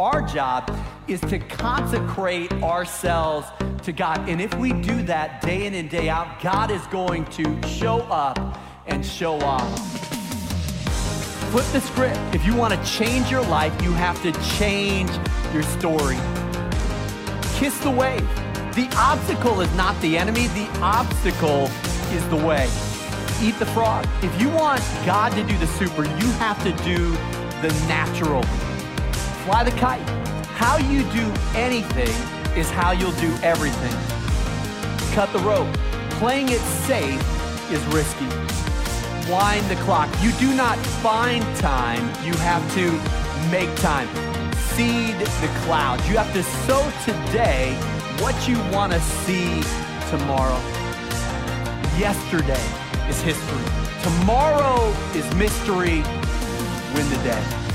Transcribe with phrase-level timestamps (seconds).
[0.00, 0.74] Our job
[1.08, 3.46] is to consecrate ourselves
[3.82, 4.30] to God.
[4.30, 7.98] And if we do that day in and day out, God is going to show
[8.04, 9.68] up and show off.
[11.50, 12.18] Flip the script.
[12.32, 15.10] If you want to change your life, you have to change
[15.52, 16.16] your story.
[17.58, 18.26] Kiss the wave.
[18.74, 21.68] The obstacle is not the enemy, the obstacle
[22.10, 22.70] is the way.
[23.42, 24.08] Eat the frog.
[24.22, 27.10] If you want God to do the super, you have to do
[27.60, 28.42] the natural.
[29.44, 30.06] Fly the kite.
[30.54, 32.14] How you do anything
[32.58, 33.96] is how you'll do everything.
[35.14, 35.68] Cut the rope.
[36.18, 37.20] Playing it safe
[37.72, 38.26] is risky.
[39.30, 40.10] Wind the clock.
[40.22, 42.90] You do not find time, you have to
[43.50, 44.08] make time.
[44.74, 46.06] Seed the clouds.
[46.08, 47.74] You have to sow today
[48.20, 49.62] what you want to see
[50.10, 50.60] tomorrow.
[51.96, 52.66] Yesterday
[53.08, 53.64] is history.
[54.02, 56.02] Tomorrow is mystery.
[56.94, 57.69] Win the day.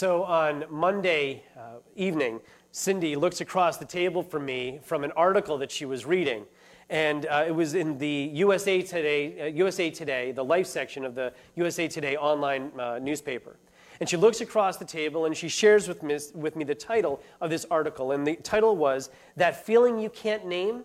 [0.00, 2.40] So on Monday uh, evening,
[2.72, 6.46] Cindy looks across the table from me from an article that she was reading.
[6.88, 11.14] And uh, it was in the USA Today, uh, USA Today, the life section of
[11.14, 13.58] the USA Today online uh, newspaper.
[14.00, 17.20] And she looks across the table and she shares with me, with me the title
[17.42, 18.12] of this article.
[18.12, 20.82] And the title was That Feeling You Can't Name?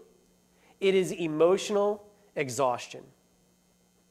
[0.81, 3.05] It is Emotional Exhaustion.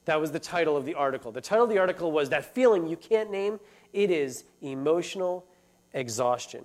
[0.06, 1.30] That was the title of the article.
[1.30, 3.60] The title of the article was That Feeling You Can't Name?
[3.94, 5.46] It is Emotional
[5.94, 6.64] Exhaustion.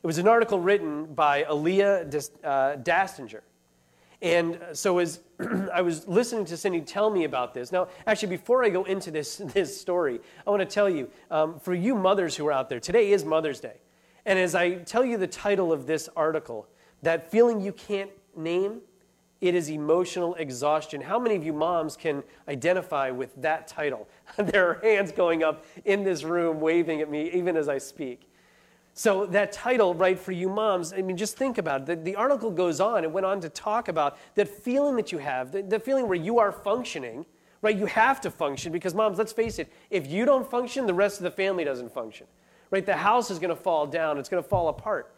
[0.00, 3.40] It was an article written by Alia uh, Dastagir.
[4.22, 5.20] And so as
[5.72, 9.10] I was listening to Cindy tell me about this, now, actually, before I go into
[9.10, 12.68] this, this story, I want to tell you um, for you mothers who are out
[12.68, 13.74] there, today is Mother's Day.
[14.24, 16.68] And as I tell you the title of this article,
[17.02, 18.82] that feeling you can't name,
[19.40, 21.00] it is emotional exhaustion.
[21.00, 24.08] How many of you moms can identify with that title?
[24.36, 28.28] there are hands going up in this room waving at me even as I speak.
[28.94, 31.86] So, that title, right, for you moms, I mean, just think about it.
[31.86, 35.18] The, the article goes on, it went on to talk about that feeling that you
[35.18, 37.24] have, the, the feeling where you are functioning,
[37.62, 37.76] right?
[37.76, 41.18] You have to function because, moms, let's face it, if you don't function, the rest
[41.18, 42.26] of the family doesn't function,
[42.72, 42.84] right?
[42.84, 45.14] The house is going to fall down, it's going to fall apart.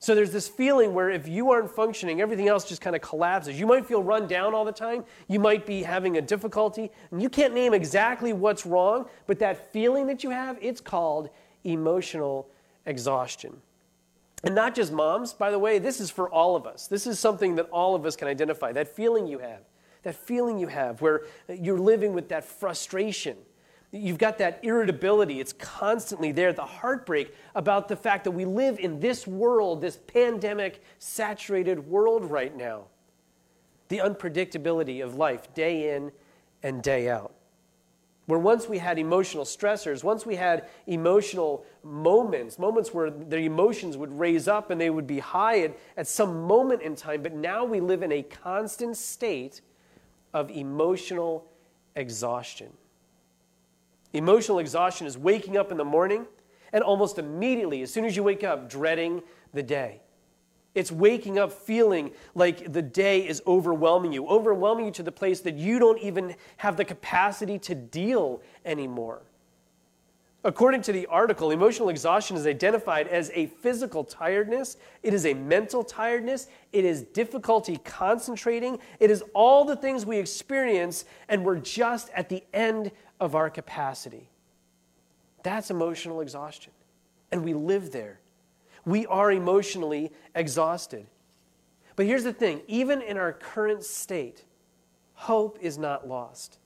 [0.00, 3.58] So there's this feeling where if you aren't functioning, everything else just kind of collapses.
[3.58, 5.04] You might feel run down all the time.
[5.26, 6.92] You might be having a difficulty.
[7.10, 11.30] And you can't name exactly what's wrong, but that feeling that you have, it's called
[11.64, 12.48] emotional
[12.86, 13.60] exhaustion.
[14.44, 16.86] And not just moms, by the way, this is for all of us.
[16.86, 18.70] This is something that all of us can identify.
[18.70, 19.62] That feeling you have,
[20.04, 23.36] that feeling you have where you're living with that frustration.
[23.90, 25.40] You've got that irritability.
[25.40, 29.96] It's constantly there, the heartbreak about the fact that we live in this world, this
[30.06, 32.84] pandemic saturated world right now.
[33.88, 36.12] The unpredictability of life day in
[36.62, 37.32] and day out.
[38.26, 43.96] Where once we had emotional stressors, once we had emotional moments, moments where the emotions
[43.96, 47.32] would raise up and they would be high at, at some moment in time, but
[47.32, 49.62] now we live in a constant state
[50.34, 51.46] of emotional
[51.96, 52.70] exhaustion.
[54.12, 56.26] Emotional exhaustion is waking up in the morning
[56.72, 60.00] and almost immediately, as soon as you wake up, dreading the day.
[60.74, 65.40] It's waking up feeling like the day is overwhelming you, overwhelming you to the place
[65.40, 69.22] that you don't even have the capacity to deal anymore.
[70.44, 75.34] According to the article, emotional exhaustion is identified as a physical tiredness, it is a
[75.34, 81.58] mental tiredness, it is difficulty concentrating, it is all the things we experience, and we're
[81.58, 84.30] just at the end of our capacity.
[85.42, 86.72] That's emotional exhaustion.
[87.32, 88.20] And we live there
[88.88, 91.06] we are emotionally exhausted.
[91.94, 94.44] But here's the thing even in our current state,
[95.12, 96.58] hope is not lost.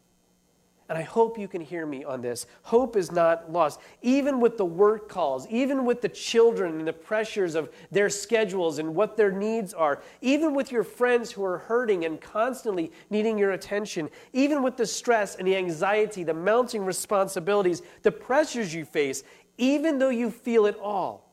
[0.92, 2.44] And I hope you can hear me on this.
[2.64, 3.80] Hope is not lost.
[4.02, 8.78] Even with the work calls, even with the children and the pressures of their schedules
[8.78, 13.38] and what their needs are, even with your friends who are hurting and constantly needing
[13.38, 18.84] your attention, even with the stress and the anxiety, the mounting responsibilities, the pressures you
[18.84, 19.24] face,
[19.56, 21.32] even though you feel it all,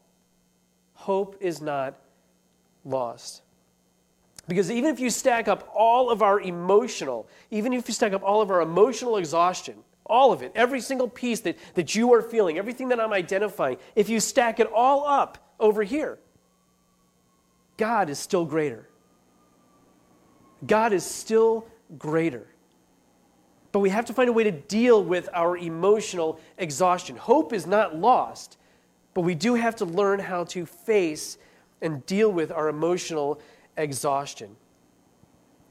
[0.94, 2.00] hope is not
[2.86, 3.42] lost.
[4.50, 8.24] Because even if you stack up all of our emotional, even if you stack up
[8.24, 9.76] all of our emotional exhaustion,
[10.08, 13.78] all of it, every single piece that, that you are feeling, everything that I'm identifying,
[13.96, 16.18] if you stack it all up over here,
[17.78, 18.90] God is still greater.
[20.66, 21.68] God is still
[22.00, 22.48] greater.
[23.72, 27.18] But we have to find a way to deal with our emotional exhaustion.
[27.18, 28.58] Hope is not lost,
[29.14, 31.38] but we do have to learn how to face
[31.84, 33.40] and deal with our emotional
[33.80, 34.56] exhaustion.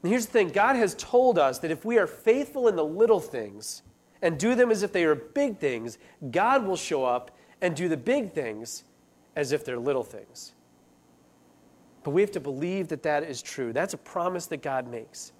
[0.03, 2.85] And here's the thing God has told us that if we are faithful in the
[2.85, 3.83] little things,
[4.21, 5.97] and do them as if they are big things,
[6.31, 8.83] God will show up and do the big things
[9.35, 10.53] as if they're little things.
[12.03, 13.73] But we have to believe that that is true.
[13.73, 15.33] That's a promise that God makes.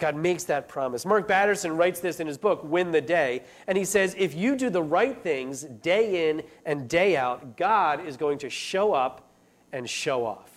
[0.00, 1.06] God makes that promise.
[1.06, 4.56] Mark Batterson writes this in his book, Win the Day, and he says, If you
[4.56, 9.30] do the right things day in and day out, God is going to show up
[9.72, 10.53] and show off.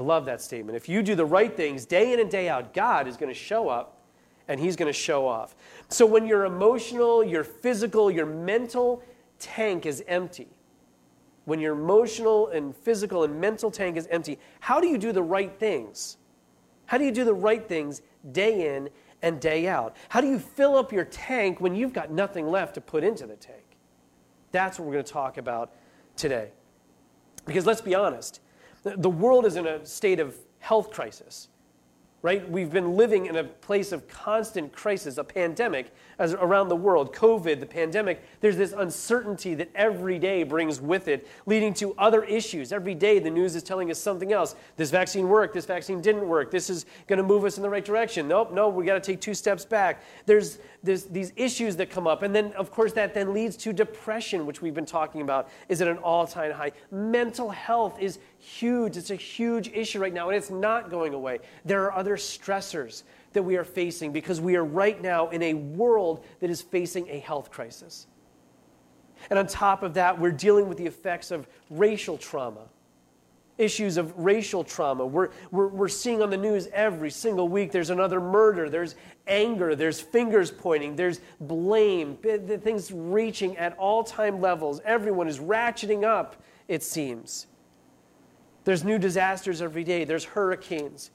[0.00, 0.76] I love that statement.
[0.76, 3.38] If you do the right things day in and day out, God is going to
[3.38, 3.98] show up
[4.48, 5.54] and he's going to show off.
[5.88, 9.02] So when your emotional, your physical, your mental
[9.38, 10.48] tank is empty,
[11.44, 15.22] when your emotional and physical and mental tank is empty, how do you do the
[15.22, 16.16] right things?
[16.86, 18.00] How do you do the right things
[18.32, 18.88] day in
[19.20, 19.96] and day out?
[20.08, 23.26] How do you fill up your tank when you've got nothing left to put into
[23.26, 23.76] the tank?
[24.50, 25.74] That's what we're going to talk about
[26.16, 26.52] today.
[27.44, 28.40] Because let's be honest,
[28.82, 31.48] the world is in a state of health crisis
[32.22, 32.48] right?
[32.50, 37.14] We've been living in a place of constant crisis, a pandemic as around the world,
[37.14, 38.22] COVID, the pandemic.
[38.40, 42.72] There's this uncertainty that every day brings with it, leading to other issues.
[42.72, 44.54] Every day the news is telling us something else.
[44.76, 47.70] This vaccine worked, this vaccine didn't work, this is going to move us in the
[47.70, 48.28] right direction.
[48.28, 50.02] Nope, no, we got to take two steps back.
[50.26, 52.22] There's, there's these issues that come up.
[52.22, 55.80] And then, of course, that then leads to depression, which we've been talking about, is
[55.80, 56.72] at an all time high.
[56.90, 58.96] Mental health is huge.
[58.96, 61.38] It's a huge issue right now, and it's not going away.
[61.64, 65.54] There are other stressors that we are facing because we are right now in a
[65.54, 68.06] world that is facing a health crisis.
[69.28, 72.66] And on top of that, we're dealing with the effects of racial trauma,
[73.58, 75.04] issues of racial trauma.
[75.04, 78.94] We're, we're, we're seeing on the news every single week there's another murder, there's
[79.26, 84.80] anger, there's fingers pointing, there's blame, the things reaching at all time levels.
[84.86, 87.46] Everyone is ratcheting up, it seems.
[88.70, 90.04] There's new disasters every day.
[90.04, 91.10] There's hurricanes.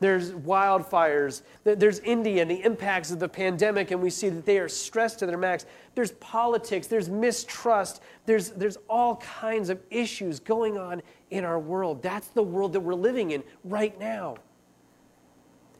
[0.00, 1.42] There's wildfires.
[1.62, 5.18] There's India and the impacts of the pandemic, and we see that they are stressed
[5.18, 5.66] to their max.
[5.94, 6.86] There's politics.
[6.86, 8.00] There's mistrust.
[8.24, 12.02] There's, there's all kinds of issues going on in our world.
[12.02, 14.36] That's the world that we're living in right now.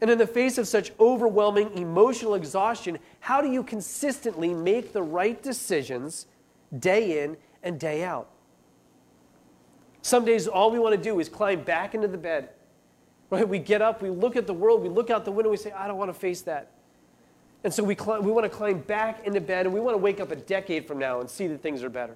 [0.01, 5.01] And in the face of such overwhelming emotional exhaustion, how do you consistently make the
[5.01, 6.27] right decisions
[6.77, 8.29] day in and day out?
[10.01, 12.49] Some days, all we want to do is climb back into the bed.
[13.29, 13.47] Right?
[13.47, 15.71] We get up, we look at the world, we look out the window, we say,
[15.71, 16.71] I don't want to face that.
[17.63, 20.19] And so we, we want to climb back into bed and we want to wake
[20.19, 22.15] up a decade from now and see that things are better.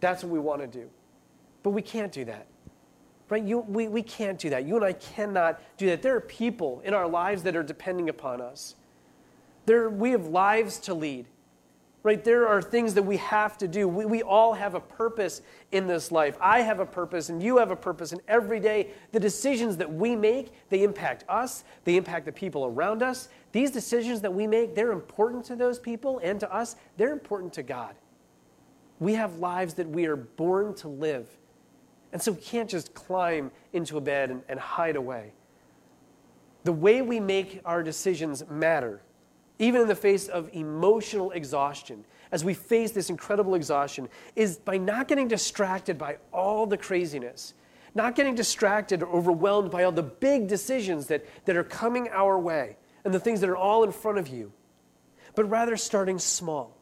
[0.00, 0.88] That's what we want to do.
[1.62, 2.46] But we can't do that.
[3.30, 3.42] Right?
[3.42, 4.66] You, we, we can't do that.
[4.66, 6.02] You and I cannot do that.
[6.02, 8.74] There are people in our lives that are depending upon us.
[9.64, 11.24] There, we have lives to lead
[12.04, 12.22] right?
[12.22, 13.88] There are things that we have to do.
[13.88, 15.40] We, we all have a purpose
[15.72, 16.36] in this life.
[16.38, 18.12] I have a purpose, and you have a purpose.
[18.12, 22.66] And every day, the decisions that we make, they impact us, they impact the people
[22.66, 23.30] around us.
[23.52, 27.54] These decisions that we make, they're important to those people and to us, they're important
[27.54, 27.94] to God.
[29.00, 31.26] We have lives that we are born to live.
[32.12, 35.32] And so we can't just climb into a bed and, and hide away.
[36.64, 39.00] The way we make our decisions matter
[39.58, 44.76] even in the face of emotional exhaustion, as we face this incredible exhaustion, is by
[44.76, 47.54] not getting distracted by all the craziness,
[47.94, 52.38] not getting distracted or overwhelmed by all the big decisions that, that are coming our
[52.38, 54.52] way and the things that are all in front of you,
[55.34, 56.76] but rather starting small.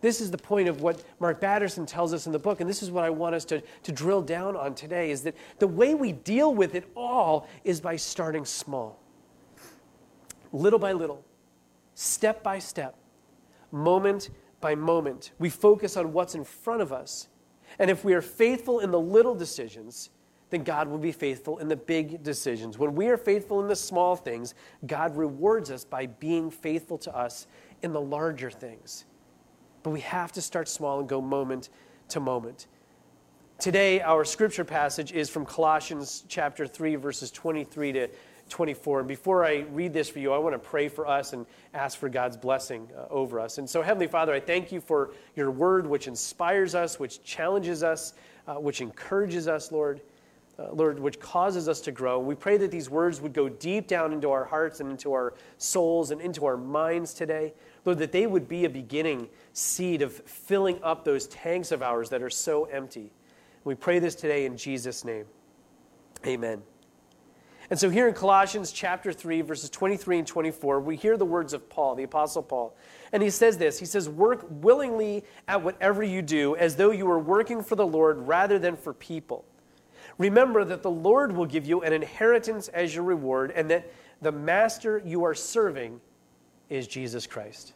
[0.00, 2.82] This is the point of what Mark Batterson tells us in the book, and this
[2.82, 5.94] is what I want us to, to drill down on today is that the way
[5.94, 9.00] we deal with it all is by starting small.
[10.52, 11.24] Little by little,
[11.96, 12.94] step by step,
[13.72, 15.32] moment by moment.
[15.38, 17.28] We focus on what's in front of us.
[17.78, 20.10] And if we are faithful in the little decisions,
[20.50, 22.78] then God will be faithful in the big decisions.
[22.78, 24.54] When we are faithful in the small things,
[24.86, 27.48] God rewards us by being faithful to us
[27.82, 29.06] in the larger things.
[29.82, 31.70] But we have to start small and go moment
[32.10, 32.68] to moment.
[33.58, 38.08] Today, our scripture passage is from Colossians chapter 3, verses 23 to
[38.48, 39.00] 24.
[39.00, 41.98] And before I read this for you, I want to pray for us and ask
[41.98, 43.58] for God's blessing uh, over us.
[43.58, 47.82] And so, Heavenly Father, I thank you for your word, which inspires us, which challenges
[47.82, 48.14] us,
[48.46, 50.00] uh, which encourages us, Lord.
[50.58, 52.18] Uh, Lord, which causes us to grow.
[52.18, 55.34] We pray that these words would go deep down into our hearts and into our
[55.58, 57.52] souls and into our minds today.
[57.84, 62.08] Lord, that they would be a beginning seed of filling up those tanks of ours
[62.08, 63.12] that are so empty.
[63.64, 65.26] We pray this today in Jesus' name.
[66.26, 66.62] Amen.
[67.68, 71.52] And so here in Colossians chapter 3, verses 23 and 24, we hear the words
[71.52, 72.76] of Paul, the Apostle Paul.
[73.12, 77.06] And he says this He says, Work willingly at whatever you do, as though you
[77.06, 79.44] were working for the Lord rather than for people.
[80.18, 83.90] Remember that the Lord will give you an inheritance as your reward, and that
[84.22, 86.00] the master you are serving
[86.70, 87.72] is Jesus Christ.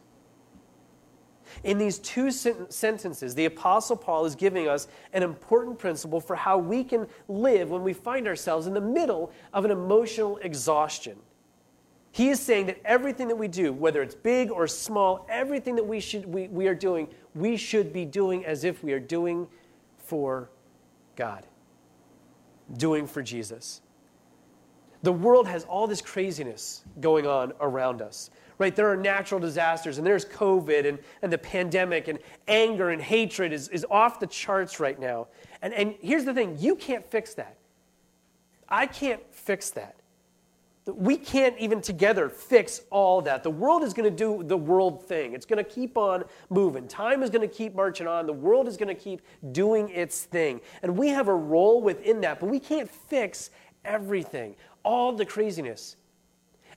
[1.63, 6.57] In these two sentences, the Apostle Paul is giving us an important principle for how
[6.57, 11.17] we can live when we find ourselves in the middle of an emotional exhaustion.
[12.11, 15.85] He is saying that everything that we do, whether it's big or small, everything that
[15.87, 19.47] we, should, we, we are doing, we should be doing as if we are doing
[19.97, 20.49] for
[21.15, 21.45] God,
[22.75, 23.81] doing for Jesus.
[25.03, 28.29] The world has all this craziness going on around us,
[28.59, 28.75] right?
[28.75, 33.51] There are natural disasters, and there's COVID, and, and the pandemic, and anger and hatred
[33.51, 35.27] is, is off the charts right now.
[35.61, 37.57] And, and here's the thing you can't fix that.
[38.69, 39.95] I can't fix that.
[40.85, 43.43] We can't even together fix all that.
[43.43, 45.33] The world is going to do the world thing.
[45.33, 46.87] It's going to keep on moving.
[46.87, 48.25] Time is going to keep marching on.
[48.25, 50.59] The world is going to keep doing its thing.
[50.81, 53.51] And we have a role within that, but we can't fix
[53.85, 55.95] everything, all the craziness.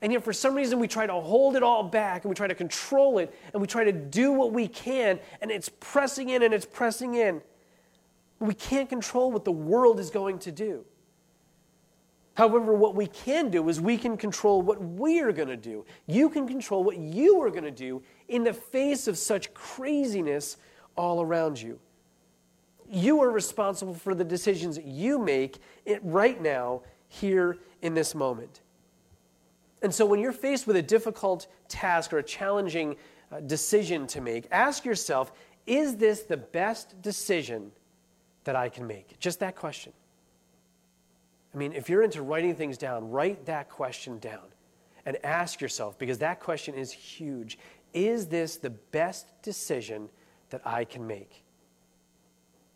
[0.01, 2.47] And yet, for some reason, we try to hold it all back and we try
[2.47, 6.43] to control it and we try to do what we can, and it's pressing in
[6.43, 7.41] and it's pressing in.
[8.41, 10.85] We can't control what the world is going to do.
[12.35, 15.87] However, what we can do is we can control what we're going to do.
[16.07, 20.57] You can control what you are going to do in the face of such craziness
[20.97, 21.79] all around you.
[22.91, 25.59] You are responsible for the decisions you make
[26.03, 26.83] right now,
[27.21, 28.61] here in this moment.
[29.83, 32.97] And so, when you're faced with a difficult task or a challenging
[33.31, 35.33] uh, decision to make, ask yourself
[35.67, 37.73] is this the best decision
[38.45, 39.19] that I can make?
[39.19, 39.93] Just that question.
[41.55, 44.43] I mean, if you're into writing things down, write that question down
[45.07, 47.59] and ask yourself, because that question is huge
[47.95, 50.09] is this the best decision
[50.51, 51.45] that I can make?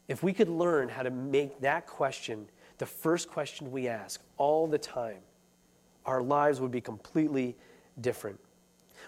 [0.07, 2.49] If we could learn how to make that question
[2.79, 5.21] the first question we ask all the time,
[6.07, 7.57] our lives would be completely
[8.01, 8.39] different.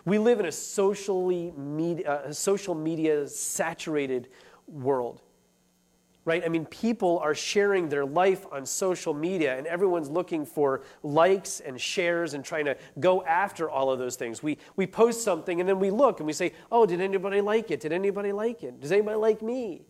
[0.05, 4.29] We live in a socially media, a social media saturated
[4.67, 5.23] world
[6.25, 6.45] right?
[6.45, 11.61] I mean, people are sharing their life on social media, and everyone's looking for likes
[11.61, 14.43] and shares and trying to go after all of those things.
[14.43, 17.71] We, we post something, and then we look and we say, Oh, did anybody like
[17.71, 17.81] it?
[17.81, 18.81] Did anybody like it?
[18.81, 19.83] Does anybody like me?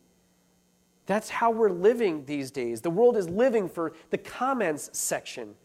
[1.10, 2.82] That's how we're living these days.
[2.82, 5.56] The world is living for the comments section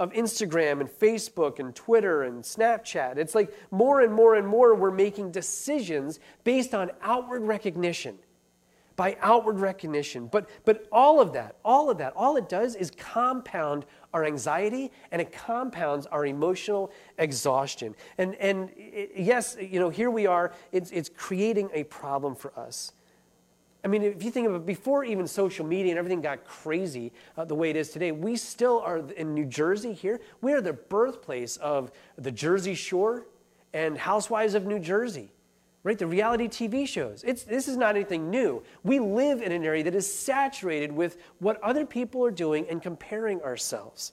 [0.00, 3.16] of Instagram and Facebook and Twitter and Snapchat.
[3.16, 8.18] It's like more and more and more we're making decisions based on outward recognition
[8.96, 10.26] by outward recognition.
[10.26, 14.90] But, but all of that, all of that, all it does is compound our anxiety
[15.12, 17.94] and it compounds our emotional exhaustion.
[18.18, 18.70] And, and
[19.16, 22.90] yes, you know, here we are, it's, it's creating a problem for us.
[23.82, 27.12] I mean, if you think of it, before even social media and everything got crazy
[27.36, 30.20] uh, the way it is today, we still are in New Jersey here.
[30.42, 33.26] We are the birthplace of the Jersey Shore
[33.72, 35.32] and Housewives of New Jersey
[35.82, 35.98] right?
[35.98, 37.24] The reality TV shows.
[37.24, 38.62] It's, this is not anything new.
[38.84, 42.82] We live in an area that is saturated with what other people are doing and
[42.82, 44.12] comparing ourselves.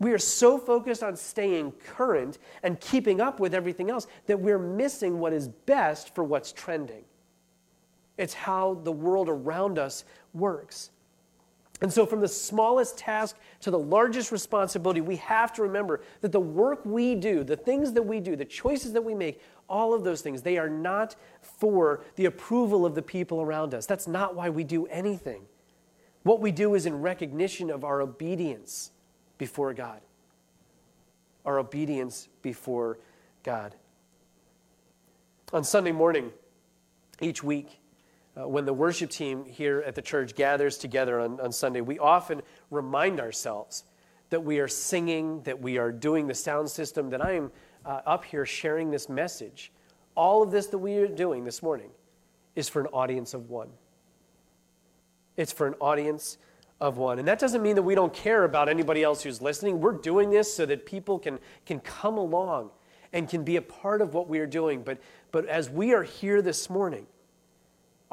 [0.00, 4.58] We are so focused on staying current and keeping up with everything else that we're
[4.58, 7.04] missing what is best for what's trending.
[8.16, 10.90] It's how the world around us works.
[11.80, 16.30] And so, from the smallest task to the largest responsibility, we have to remember that
[16.32, 19.92] the work we do, the things that we do, the choices that we make, all
[19.92, 23.86] of those things, they are not for the approval of the people around us.
[23.86, 25.42] That's not why we do anything.
[26.22, 28.92] What we do is in recognition of our obedience
[29.36, 30.00] before God.
[31.44, 32.98] Our obedience before
[33.42, 33.74] God.
[35.52, 36.30] On Sunday morning,
[37.20, 37.78] each week,
[38.36, 41.98] uh, when the worship team here at the church gathers together on, on Sunday, we
[41.98, 43.84] often remind ourselves
[44.30, 47.52] that we are singing, that we are doing the sound system, that I am
[47.84, 49.70] uh, up here sharing this message.
[50.16, 51.90] All of this that we are doing this morning
[52.56, 53.68] is for an audience of one.
[55.36, 56.38] It's for an audience
[56.80, 57.18] of one.
[57.18, 59.80] And that doesn't mean that we don't care about anybody else who's listening.
[59.80, 62.70] We're doing this so that people can, can come along
[63.12, 64.82] and can be a part of what we are doing.
[64.82, 64.98] But,
[65.30, 67.06] but as we are here this morning,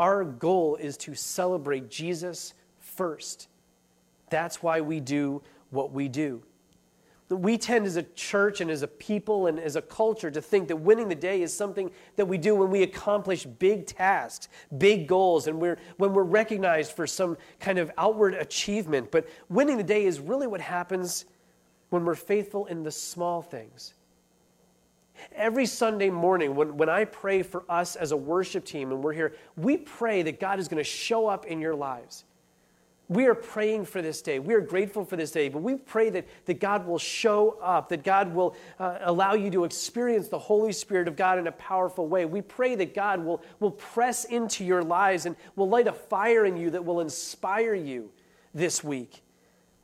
[0.02, 3.48] our goal is to celebrate Jesus first.
[4.32, 6.42] That's why we do what we do.
[7.30, 10.68] We tend as a church and as a people and as a culture to think
[10.70, 15.08] that winning the day is something that we do when we accomplish big tasks, big
[15.08, 19.12] goals, and we're, when we're recognized for some kind of outward achievement.
[19.12, 21.26] But winning the day is really what happens
[21.90, 23.94] when we're faithful in the small things.
[25.36, 29.14] Every Sunday morning, when, when I pray for us as a worship team and we're
[29.14, 32.26] here, we pray that God is going to show up in your lives.
[33.12, 34.40] We are praying for this day.
[34.40, 37.90] We are grateful for this day, but we pray that, that God will show up,
[37.90, 41.52] that God will uh, allow you to experience the Holy Spirit of God in a
[41.52, 42.24] powerful way.
[42.24, 46.46] We pray that God will, will press into your lives and will light a fire
[46.46, 48.12] in you that will inspire you
[48.54, 49.24] this week.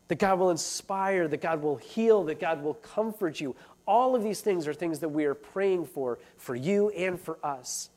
[0.07, 3.57] That God will inspire, that God will heal, that God will comfort you.
[3.87, 7.39] All of these things are things that we are praying for, for you and for
[7.43, 7.89] us.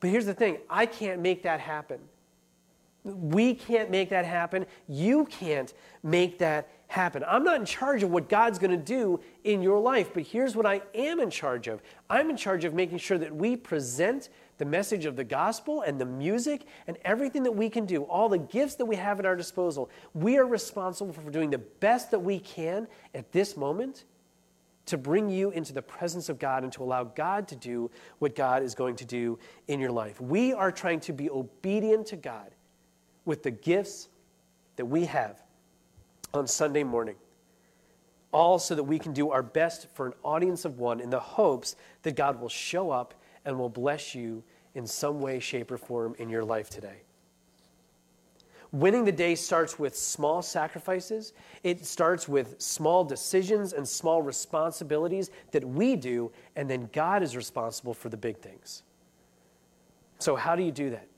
[0.00, 2.00] But here's the thing I can't make that happen.
[3.04, 4.66] We can't make that happen.
[4.86, 7.24] You can't make that happen.
[7.26, 10.54] I'm not in charge of what God's going to do in your life, but here's
[10.54, 11.80] what I am in charge of
[12.10, 14.28] I'm in charge of making sure that we present
[14.58, 18.28] the message of the gospel and the music and everything that we can do, all
[18.28, 19.88] the gifts that we have at our disposal.
[20.12, 24.04] We are responsible for doing the best that we can at this moment
[24.86, 28.34] to bring you into the presence of God and to allow God to do what
[28.34, 30.20] God is going to do in your life.
[30.20, 32.50] We are trying to be obedient to God
[33.24, 34.08] with the gifts
[34.76, 35.42] that we have
[36.32, 37.16] on Sunday morning,
[38.32, 41.20] all so that we can do our best for an audience of one in the
[41.20, 44.42] hopes that God will show up and will bless you
[44.74, 47.02] in some way, shape, or form in your life today.
[48.72, 51.32] Winning the day starts with small sacrifices.
[51.64, 57.36] It starts with small decisions and small responsibilities that we do, and then God is
[57.36, 58.84] responsible for the big things.
[60.20, 61.08] So, how do you do that?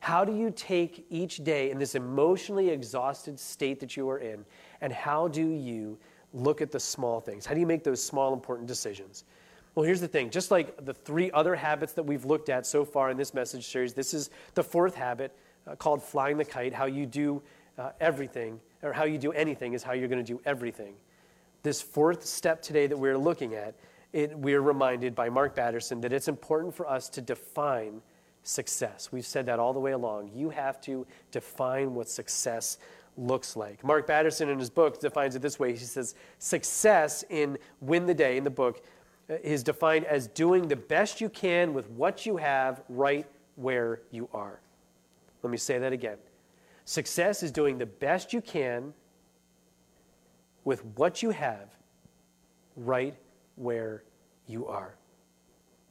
[0.00, 4.44] How do you take each day in this emotionally exhausted state that you are in,
[4.82, 5.98] and how do you
[6.34, 7.46] look at the small things?
[7.46, 9.24] How do you make those small, important decisions?
[9.74, 12.84] Well, here's the thing just like the three other habits that we've looked at so
[12.84, 15.34] far in this message series, this is the fourth habit
[15.74, 16.72] called flying the kite.
[16.72, 17.42] How you do
[17.78, 20.94] uh, everything, or how you do anything, is how you're going to do everything.
[21.62, 23.74] This fourth step today that we're looking at,
[24.12, 28.00] it, we're reminded by Mark Batterson that it's important for us to define
[28.44, 29.10] success.
[29.10, 30.30] We've said that all the way along.
[30.34, 32.78] You have to define what success
[33.16, 33.82] looks like.
[33.82, 38.14] Mark Batterson, in his book, defines it this way He says, Success in Win the
[38.14, 38.84] Day, in the book,
[39.28, 44.00] uh, is defined as doing the best you can with what you have right where
[44.10, 44.60] you are.
[45.46, 46.16] Let me say that again.
[46.86, 48.92] Success is doing the best you can
[50.64, 51.68] with what you have
[52.74, 53.14] right
[53.54, 54.02] where
[54.48, 54.96] you are.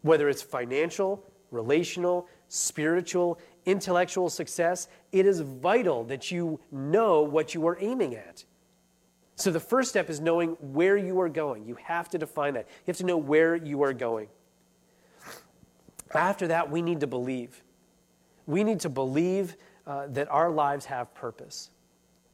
[0.01, 7.65] Whether it's financial, relational, spiritual, intellectual success, it is vital that you know what you
[7.65, 8.43] are aiming at.
[9.37, 11.65] So the first step is knowing where you are going.
[11.65, 12.67] You have to define that.
[12.67, 14.27] You have to know where you are going.
[16.13, 17.63] After that, we need to believe.
[18.47, 21.69] We need to believe uh, that our lives have purpose.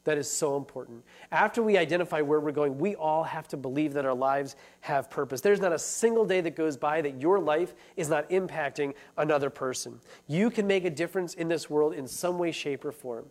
[0.04, 1.04] That is so important.
[1.32, 5.12] After we identify where we're going, we all have to believe that our lives have
[5.12, 5.42] purpose.
[5.42, 9.52] There's not a single day that goes by that your life is not impacting another
[9.52, 10.00] person.
[10.28, 13.26] You can make a difference in this world in some way, shape, or form.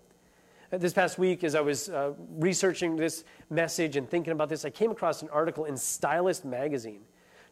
[0.72, 4.64] Uh, this past week, as I was uh, researching this message and thinking about this,
[4.64, 7.00] I came across an article in Stylist magazine.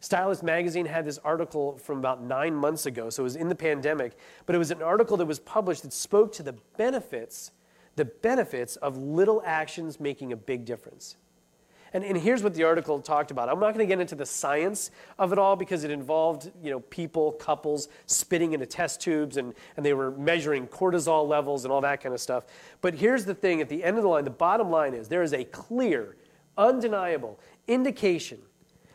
[0.00, 3.54] Stylist magazine had this article from about nine months ago, so it was in the
[3.54, 7.50] pandemic, but it was an article that was published that spoke to the benefits
[7.98, 11.16] the benefits of little actions making a big difference.
[11.92, 13.48] And, and here's what the article talked about.
[13.48, 16.70] I'm not going to get into the science of it all because it involved you
[16.70, 21.72] know, people, couples spitting into test tubes and, and they were measuring cortisol levels and
[21.72, 22.44] all that kind of stuff.
[22.82, 25.22] But here's the thing at the end of the line, the bottom line is there
[25.22, 26.16] is a clear,
[26.56, 28.38] undeniable indication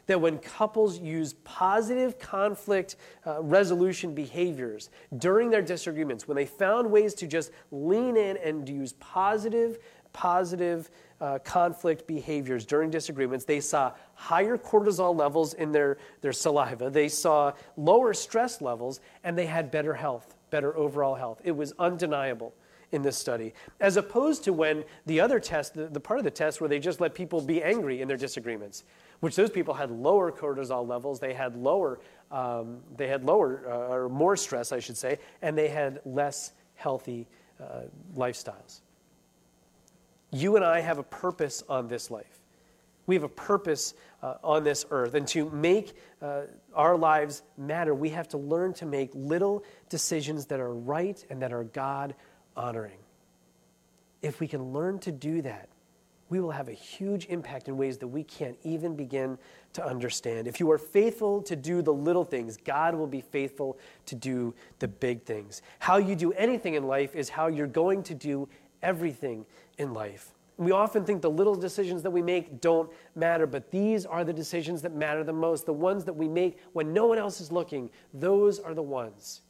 [0.07, 6.89] that when couples use positive conflict uh, resolution behaviors during their disagreements, when they found
[6.89, 9.79] ways to just lean in and use positive,
[10.11, 10.89] positive
[11.21, 17.07] uh, conflict behaviors during disagreements, they saw higher cortisol levels in their, their saliva, they
[17.07, 21.41] saw lower stress levels, and they had better health, better overall health.
[21.43, 22.53] It was undeniable
[22.93, 26.31] in this study, as opposed to when the other test, the, the part of the
[26.31, 28.83] test where they just let people be angry in their disagreements
[29.23, 33.93] which those people had lower cortisol levels, they had lower, um, they had lower uh,
[33.93, 37.25] or more stress, I should say, and they had less healthy
[37.57, 37.83] uh,
[38.17, 38.81] lifestyles.
[40.31, 42.41] You and I have a purpose on this life.
[43.05, 45.13] We have a purpose uh, on this earth.
[45.13, 46.41] And to make uh,
[46.75, 51.41] our lives matter, we have to learn to make little decisions that are right and
[51.41, 52.13] that are God
[52.55, 52.99] honoring.
[54.21, 55.69] If we can learn to do that,
[56.29, 59.37] we will have a huge impact in ways that we can't even begin
[59.73, 60.47] to understand.
[60.47, 64.55] If you are faithful to do the little things, God will be faithful to do
[64.79, 65.61] the big things.
[65.79, 68.49] How you do anything in life is how you're going to do
[68.81, 69.45] everything
[69.77, 70.31] in life.
[70.57, 74.33] We often think the little decisions that we make don't matter, but these are the
[74.33, 75.65] decisions that matter the most.
[75.65, 79.41] The ones that we make when no one else is looking, those are the ones.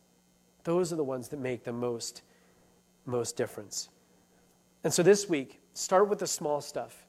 [0.64, 2.22] Those are the ones that make the most,
[3.06, 3.90] most difference.
[4.84, 7.06] And so this week, start with the small stuff.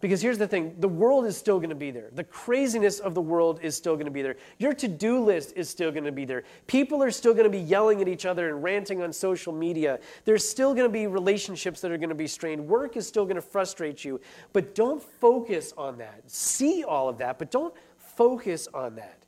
[0.00, 2.10] Because here's the thing the world is still going to be there.
[2.12, 4.36] The craziness of the world is still going to be there.
[4.58, 6.44] Your to do list is still going to be there.
[6.66, 9.98] People are still going to be yelling at each other and ranting on social media.
[10.26, 12.66] There's still going to be relationships that are going to be strained.
[12.66, 14.20] Work is still going to frustrate you.
[14.52, 16.30] But don't focus on that.
[16.30, 19.25] See all of that, but don't focus on that.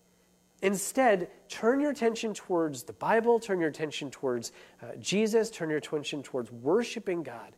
[0.63, 5.79] Instead, turn your attention towards the Bible, turn your attention towards uh, Jesus, turn your
[5.79, 7.55] attention towards worshiping God,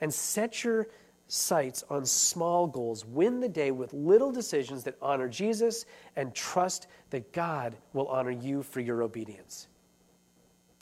[0.00, 0.86] and set your
[1.26, 3.04] sights on small goals.
[3.04, 8.30] Win the day with little decisions that honor Jesus and trust that God will honor
[8.30, 9.68] you for your obedience.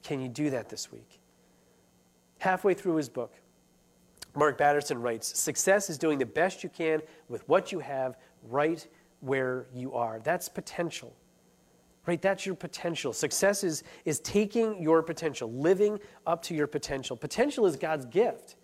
[0.02, 1.20] Can you do that this week?
[2.38, 3.34] Halfway through his book,
[4.34, 8.86] Mark Batterson writes Success is doing the best you can with what you have right
[9.20, 10.20] where you are.
[10.20, 11.14] That's potential.
[12.08, 12.22] Right?
[12.22, 13.12] That's your potential.
[13.12, 17.18] Success is, is taking your potential, living up to your potential.
[17.18, 18.56] Potential is God's gift.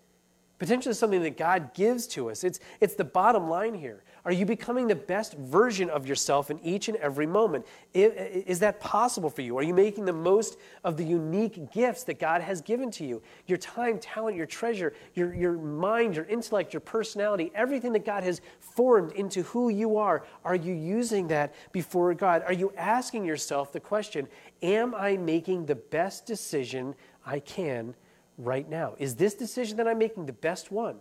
[0.57, 2.45] Potential is something that God gives to us.
[2.45, 4.03] It's, it's the bottom line here.
[4.23, 7.65] Are you becoming the best version of yourself in each and every moment?
[7.93, 9.57] Is that possible for you?
[9.57, 13.21] Are you making the most of the unique gifts that God has given to you?
[13.47, 18.23] Your time, talent, your treasure, your, your mind, your intellect, your personality, everything that God
[18.23, 20.25] has formed into who you are.
[20.45, 22.43] Are you using that before God?
[22.47, 24.27] Are you asking yourself the question
[24.63, 27.93] Am I making the best decision I can
[28.37, 28.95] right now?
[28.97, 30.97] Is this decision that I'm making the best one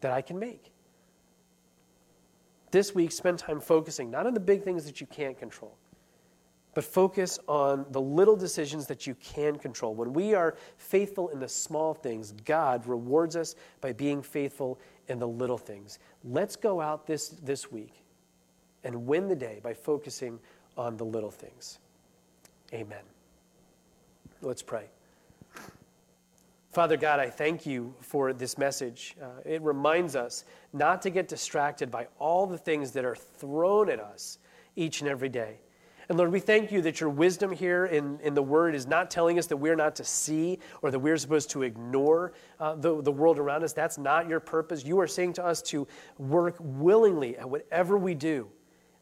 [0.00, 0.72] that I can make?
[2.70, 5.74] This week, spend time focusing not on the big things that you can't control,
[6.74, 9.94] but focus on the little decisions that you can control.
[9.94, 14.78] When we are faithful in the small things, God rewards us by being faithful
[15.08, 15.98] in the little things.
[16.24, 18.04] Let's go out this, this week
[18.84, 20.38] and win the day by focusing
[20.76, 21.78] on the little things.
[22.72, 23.02] Amen.
[24.42, 24.88] Let's pray.
[26.70, 29.16] Father God, I thank you for this message.
[29.22, 33.88] Uh, it reminds us not to get distracted by all the things that are thrown
[33.88, 34.38] at us
[34.76, 35.60] each and every day.
[36.10, 39.10] And Lord, we thank you that your wisdom here in, in the word is not
[39.10, 43.02] telling us that we're not to see or that we're supposed to ignore uh, the,
[43.02, 43.72] the world around us.
[43.74, 44.84] That's not your purpose.
[44.84, 48.48] You are saying to us to work willingly at whatever we do.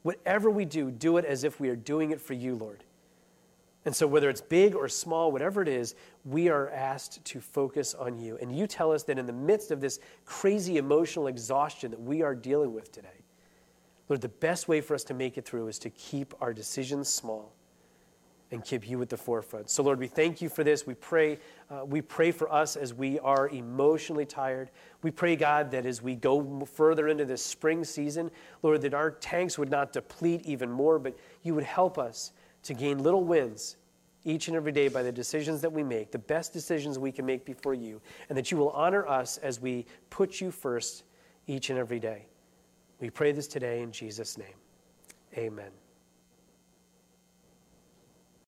[0.02, 2.84] Whatever we do, do it as if we are doing it for you, Lord.
[3.86, 5.94] And so, whether it's big or small, whatever it is,
[6.24, 8.36] we are asked to focus on you.
[8.42, 12.20] And you tell us that in the midst of this crazy emotional exhaustion that we
[12.20, 13.22] are dealing with today,
[14.08, 17.08] Lord, the best way for us to make it through is to keep our decisions
[17.08, 17.52] small
[18.50, 19.70] and keep you at the forefront.
[19.70, 20.84] So, Lord, we thank you for this.
[20.84, 21.38] We pray,
[21.70, 24.70] uh, we pray for us as we are emotionally tired.
[25.02, 28.32] We pray, God, that as we go further into this spring season,
[28.64, 32.32] Lord, that our tanks would not deplete even more, but you would help us
[32.66, 33.76] to gain little wins
[34.24, 37.24] each and every day by the decisions that we make, the best decisions we can
[37.24, 41.04] make before you, and that you will honor us as we put you first
[41.46, 42.26] each and every day.
[43.00, 44.54] We pray this today in Jesus' name.
[45.36, 45.70] Amen.